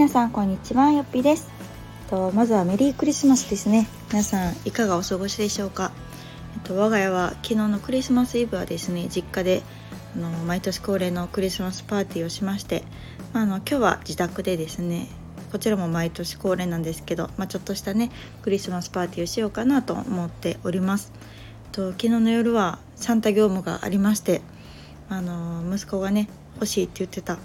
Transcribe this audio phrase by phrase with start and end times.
[0.00, 1.50] 皆さんこんにちはよっぴです。
[2.08, 3.86] とまずはメリークリスマスですね。
[4.10, 5.92] 皆さんいかがお過ごしでしょうか。
[6.54, 9.60] えっと我が家は昨日のクリスマスイブはですね実家で
[10.16, 12.82] あの毎年恒例のクリスマスパーティーをしまして、
[13.34, 15.06] まあ、あの今日は自宅でですね
[15.52, 21.12] こちらも毎年恒例なんですけど、まあ、ちょっとしたねクリスマスパーティーをしようかなと思っております。
[21.72, 24.40] と昨日の夜はサンタ業務がありまして
[25.10, 27.36] あの息子がね欲しいって言ってた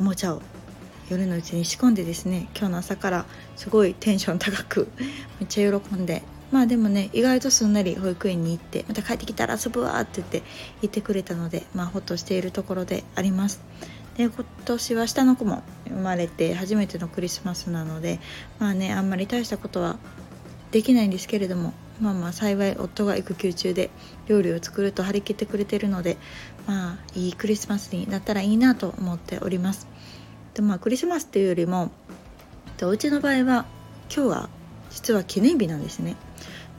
[0.00, 0.42] おもちゃを
[1.10, 3.26] 夜のうちに仕込んでですね今日の朝から
[3.56, 4.88] すごいテンション高く
[5.40, 10.42] めっちゃ喜んでまあでもね意外とすんなり保育園に行ってまた帰ってきたら遊ぶわって言って
[10.82, 13.60] 言ってくれたのでまあほっとしているところであります。
[14.16, 18.20] で今年は下の子も生まれて初めてのクリスマスなので
[18.60, 19.96] まあねあんまり大したことは
[20.70, 23.90] できないんですけれどもまあまあ幸い夫が育休中で
[24.28, 26.16] 料理を作ると張り切ってくれてるので
[26.66, 29.88] まあいいクリスマスになったらいいなと思っております。
[30.54, 31.90] でまあクリスマスっていうよりも
[32.80, 33.66] うちの場合は
[34.14, 34.48] 今日は
[34.90, 36.16] 実は記念日なんですね。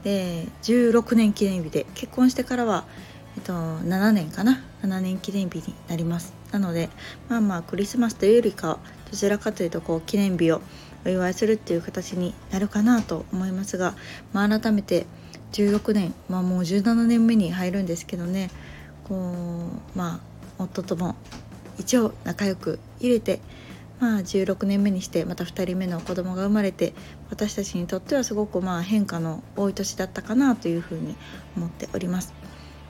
[0.04, 2.84] で16年記念日で結婚してからは、
[3.36, 6.32] えっと、7年かな？7年記念日になります。
[6.52, 6.88] なので
[7.28, 8.78] まあまあクリスマスというよりか
[9.10, 10.62] どちらかというとこう記念日を
[11.04, 13.94] お祝いするっていう形になるかなと思いますが、
[14.32, 15.06] まあ、改めて
[15.52, 18.50] 16年、まあ、もう17年目に入るんですけどね
[19.04, 19.14] こ
[19.94, 20.20] うま
[20.58, 21.14] あ夫とも
[21.78, 23.40] 一応仲良く入れて
[23.98, 26.92] まあ、16年目にしてまた2人目の子供が生まれて
[27.30, 31.16] 私たちにとってはすごくまあ変化の多い年だったかなというふうに
[31.56, 32.34] 思っております。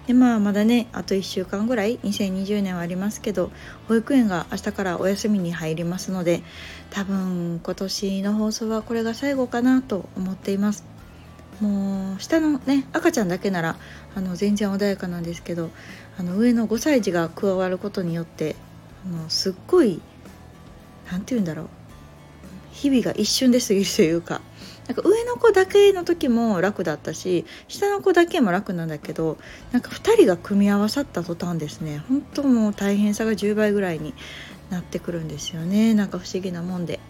[0.06, 3.50] でまあまだねあと1週間ぐらい2020年はありますけど
[3.88, 6.42] 保育園が明日からお休みに入りますので
[6.90, 10.84] 多分今年の放送はこれが最後かなと思っています
[11.60, 13.76] もう下のね赤ちゃんだけなら
[14.14, 15.70] あの全然穏やかなんですけど
[16.18, 18.54] あの上の5歳児が加わることによって
[19.04, 20.00] あのすっごい
[21.10, 21.68] 何て言うんだろう。
[22.72, 24.40] 日々が一瞬で過ぎるというか。
[24.86, 29.36] なんか上の子だけの時も楽だったし下の子だけも楽なんだけど
[29.72, 32.04] なんか2人が組み合わさった途端ですね。
[32.08, 34.14] 本当もう大変さが10倍ぐらいに
[34.70, 35.92] なってくるんですよね。
[35.94, 37.00] なんか不思議なもんで。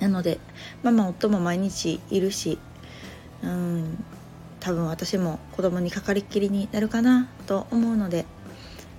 [0.00, 0.38] なので
[0.82, 2.58] ママ夫も毎日いるし
[3.42, 4.04] うん
[4.60, 8.26] 多分私も子供にかかりっきりになるかなと思うので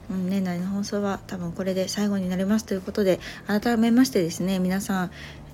[0.09, 5.11] うん、年内の放送は多分これで最後になりますということで改めましてですね皆さん、えっ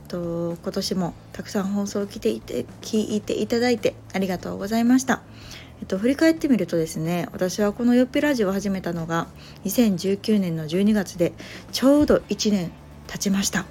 [0.07, 5.21] と、今年もたくさん放送を聞いていて聞いていただいてありがとうございました。
[5.81, 9.25] えっと、振り返ってみるとですね私はこのよっぴラジオを始めたのが
[9.65, 11.33] 2019年の12月で
[11.71, 12.71] ちょうど1年
[13.07, 13.65] 経ちました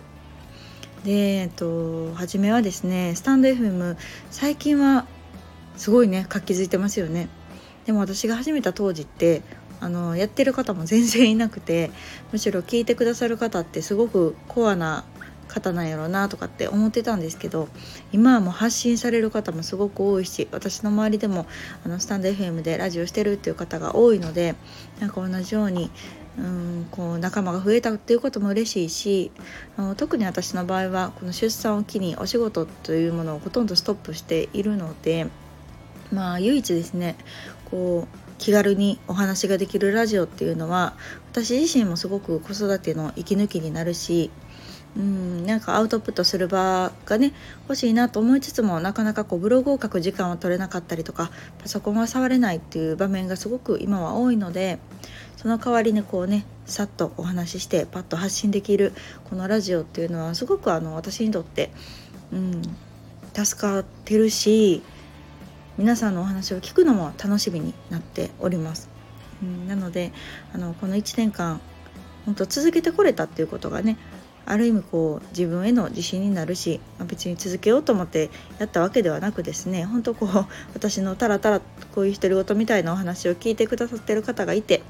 [1.05, 1.13] で
[1.43, 3.97] えっと初めはですねスタンド FM
[4.29, 5.07] 最近は
[5.77, 7.29] すごいね活気づいてますよね
[7.87, 9.43] でも私が始めた当時って
[9.81, 11.91] あのやってる方も全然いなくて
[12.33, 15.05] むしろ聞いてくださる方ってすごくコアな
[15.49, 17.69] 方なんやろうなとかって思ってたんですけど
[18.13, 21.47] 今はもう発信される方もすごく多いし私の周りでも
[21.85, 24.55] あのスタンド FM でラジオしてるっていう方が多いので
[25.01, 25.91] なんか同じように
[26.39, 29.33] うんこう仲間が増えたっていうことも嬉しいし
[29.77, 35.27] あの特に私の場合はこの出産を機にお仕事というものをほとんどストップしているので
[36.13, 37.17] まあ唯一ですね
[37.71, 40.95] こう気軽にお話ができるラジオっていうのは
[41.31, 44.31] 私自身もすごく子育ての息抜きになるし
[44.97, 47.35] うんなんかアウトプットする場がね
[47.65, 54.79] 欲しいなと思いつつもなかなかこうブログを書く時間は取れなかったりとかパソコンは触れないっていう場面がすごく今は多いので
[55.37, 58.95] その代わりにこうねさっとお話ししてパッと発信できる
[59.29, 61.71] このラジオっていうのはすごくあの私にとって、
[62.33, 62.63] うん、
[63.35, 64.83] 助かってるし
[65.81, 68.91] 皆さんのお話を聞くのも楽しみになっております。
[69.43, 70.13] うん、なので
[70.53, 71.59] あのこの1年間
[72.27, 73.97] 本当続けてこれたっていうことがね
[74.45, 81.61] ある意味こう自分への自信になるし、ま、別に続けようと思ってやったわけではなくですね本当こう私のたらたら
[81.95, 84.83] こういう独り言みたいなお話を聞いてくださってる方がいて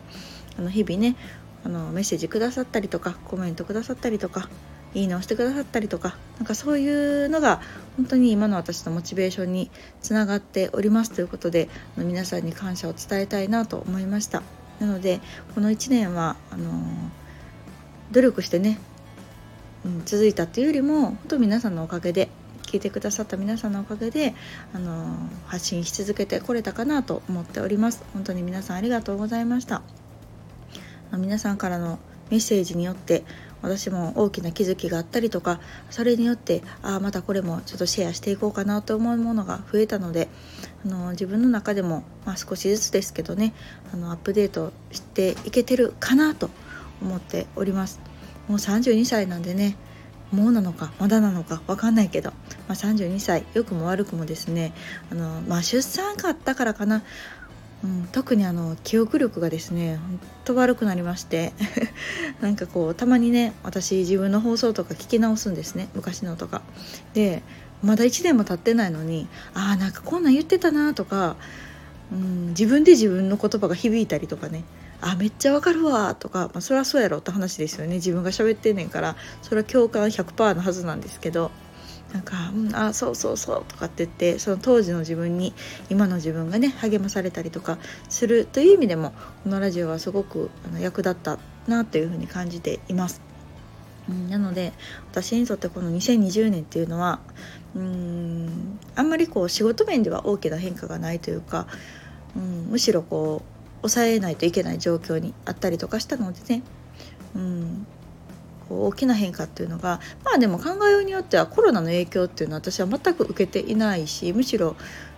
[0.58, 1.14] あの日々ね
[1.62, 4.48] あのメッセージくださったりとかコメントくださったりとか
[4.94, 7.60] いいねをしてくださったりとかなんかそういうのが
[7.96, 9.70] 本当に今の私のモチベーションに
[10.02, 14.42] つながっておりますということで皆さんに感謝を伝えたいなと思いました。
[14.80, 15.20] なので
[15.54, 16.70] この1年はあの
[18.12, 18.78] 努力してね、
[19.84, 22.30] うん、続いたっていうよりも本当皆さんのおかげで
[22.62, 24.34] 聞いてくださった皆さんのおかげで
[24.72, 25.16] あの
[25.46, 28.02] 発信し続けてこれたかなと思っております。
[28.14, 29.82] 本当に皆さんありがとうございました。
[31.12, 31.98] 皆さんからの
[32.30, 33.24] メッセージによって
[33.62, 35.60] 私も大きな気づきがあったりとか
[35.90, 40.28] それによってああまたこれもちょっとシェアしていこうかなと思うものが増えたので
[40.84, 43.52] あの自分の中でも、まあ、少しずつですけどね
[43.92, 46.50] あのアップデートしていけてるかなと
[47.02, 48.00] 思っております。
[48.48, 49.76] もう32歳なんでね
[50.32, 52.36] もうなのかまだなのか分かんないけど、ま
[52.68, 54.72] あ、32歳良くも悪くもですね
[55.10, 57.02] あの、まあ、出産があったからかな、
[57.82, 61.54] うん、特にあの記憶力がですねほんと悪くなりまして
[62.40, 66.62] なんかこうたまにね私自分の放送とか聞き直すんですね昔のとか。
[67.14, 67.42] で
[67.82, 71.36] まだ1年も経ってないのにああんかこんなん言ってたなとか、
[72.12, 74.64] うん、自分で自分の言葉が響いたりとかね
[75.00, 81.50] あめっちゃわかるわとか、まあ、そりゃそうやろって話ですよね自分が喋ってんねんからそれは共感100%のはずなんですけど
[82.12, 85.54] なんか「うん、あそうそうそう」とかって言ってその当時の自分に
[85.90, 87.78] 今の自分がね励まされたりとか
[88.08, 89.12] するという意味でも
[89.44, 93.20] このラジオはすごくあの役立ったなというふうに感じています。
[94.08, 94.72] うん、なので
[95.12, 97.20] 私にとってこの2020年っていうのは
[97.76, 101.68] うんあんまりこう仕事面では大きな変化がないというか、
[102.36, 106.62] うん、むしろこう抑えないといけない状況にあったりとかしたのでね、
[107.36, 107.86] うん、
[108.70, 114.76] こう大きな変化っていうのがまあでも考えようによってはコロナの影響っていうのは私は全く受けていないしむしろ、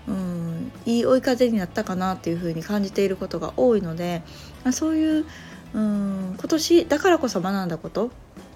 [0.09, 4.23] うん、いい追い風になったかなっていうふうに感じていることが多いので、
[4.65, 5.27] まあ、そういう、
[5.75, 8.11] うん、今年だからこそ学んだこと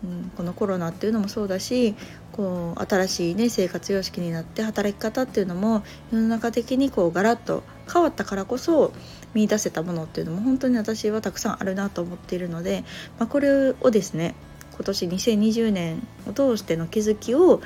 [0.04, 1.94] うん、このコロナっていうのもそうだし
[2.32, 5.82] こう新しい、ね、生活様式になって働き方っていうのも
[6.12, 7.62] 世の中的にこうガラッと
[7.92, 8.92] 変わったからこそ
[9.34, 12.84] 見出せたものっていうのも本当に私はたくさんあるなと思っているので、
[13.18, 14.34] まあ、これをですね
[14.76, 17.60] 今年2020年を通しての気づきを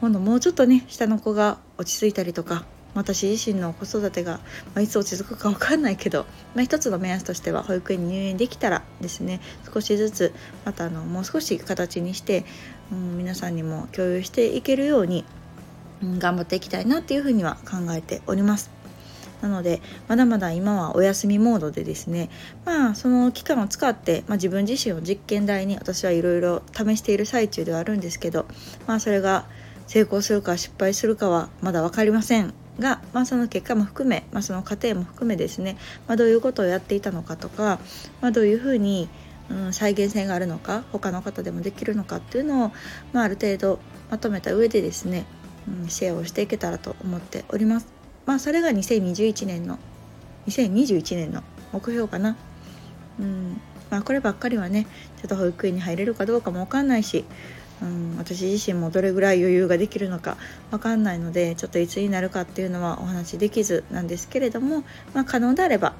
[0.00, 2.64] 今度もうちょっとね下の子が落ち着いたりとか
[2.94, 4.40] 私自身の子育てが、ま
[4.76, 9.40] あ、いつ落ち着くか分かんないけど、まあ、一つの目安としては保育園に入園できたらですね
[9.72, 12.44] 少しずつまたあのもう少し形にして、
[12.90, 15.24] うん、皆さんにも共有していけるように、
[16.02, 18.81] うん、頑張っていきたいなっていうふうには考えております。
[19.42, 22.30] なのでまだまだ今はお休みモードでですね
[22.64, 28.46] まあその期間を使って、まあ、自分自身を実験台に私はいろいろ試している最中ではあるんですけど
[28.86, 29.46] まあそれが
[29.86, 37.78] 成功するか失敗するかはまだ分かりませんが、まあ、その結果も含め、まあ、その過程も含めですね、まあ、どういうことをやっていたのかとか、
[38.20, 39.08] まあ、どういうふうに、
[39.50, 42.72] うん、再現性があるのか他の方でもできるのかっていうのを、
[43.12, 43.80] まあ、ある程度
[44.10, 45.26] まとめた上でですね、
[45.82, 48.01] うん、シェアをしていけたらと思っております。
[48.26, 49.78] まあ、それが2021年の
[50.46, 51.42] 2021年の
[51.72, 52.36] 目標かな。
[53.20, 53.60] うん。
[53.90, 54.86] まあ、こればっかりはね
[55.18, 57.26] ちょっと保育園に入れるかどうかも分かんないし
[57.82, 60.36] うん、私自身もどれぐらい余裕ができるのか
[60.70, 64.84] 分かんないのでちょっといつになるかっていうのはお話できずなんですけれども、
[65.14, 65.94] まあ、可能であれば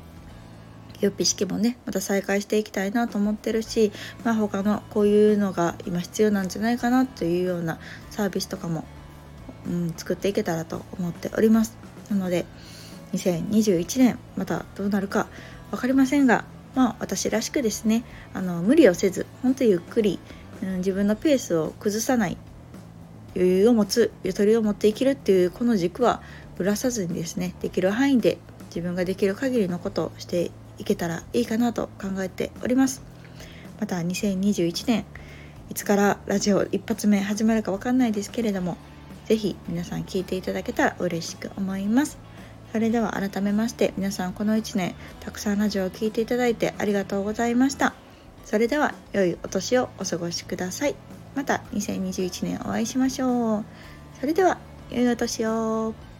[1.00, 3.90] 予備式もねまた再開していきたいなと思ってるし、
[4.22, 7.80] まあ、他のこういうのが今必要なんじゃないかなというような
[8.10, 8.84] サービスとかも、
[9.66, 11.81] うん、作っていけたらと思っております。
[12.10, 12.44] なので
[13.12, 15.26] 2021年またどうなるか
[15.70, 16.44] 分かりませんが
[16.75, 18.04] まあ私らしくですね
[18.34, 20.19] あの無理をせず本当ゆっくり
[20.62, 22.37] うん、自分のペースを崩さない
[23.34, 26.22] 余裕を持つゆとりを持って生きるっていうこの軸は
[26.56, 33.02] ぶらさずにですねできる範囲で自分ができる限りのことをしていけたらいいかなと考えております。
[33.81, 35.05] また2021年
[35.70, 38.76] いつからラジオ一発目始まるか分かんないですけれども
[39.26, 42.19] ぜひ皆さん聞いていただけたら嬉しく思います。
[42.72, 47.94] それでは改めまして皆さんこの1年たくさんラジオを聴いていただいてありがとうございました。
[48.44, 50.94] それでは良いお年をお過ごしください。
[51.34, 53.64] また2021年お会いしましょう。
[54.20, 54.58] それでは
[54.91, 56.11] 良いお年を。